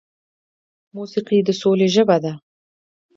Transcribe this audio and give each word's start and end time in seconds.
موسیقي 0.95 1.39
د 1.47 1.49
سولې 1.61 1.87
ژبه 1.95 2.17
ده. 2.23 2.33